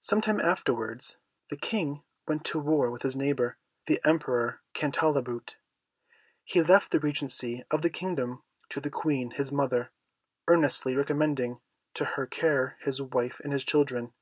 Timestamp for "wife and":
13.00-13.52